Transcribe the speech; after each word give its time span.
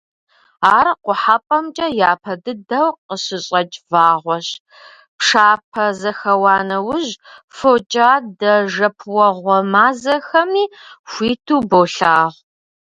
Ар 0.75 0.87
Къухьэпӏэмкӏэ 1.03 1.87
япэ 2.09 2.33
дыдэу 2.43 2.89
къыщыщӏэкӏ 3.07 3.77
вагъуэщ, 3.91 4.47
пшапэ 5.17 5.85
зэхэуа 5.99 6.55
нэужь, 6.67 7.11
фокӏадэ-жэпуэгъуэ 7.57 9.57
мазэхэми 9.71 10.63
хуиту 11.09 11.63
болъагъу. 11.69 12.31